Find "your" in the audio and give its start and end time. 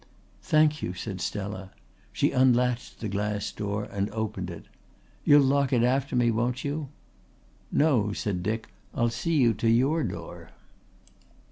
9.69-10.03